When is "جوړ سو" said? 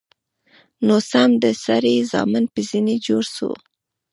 3.07-3.51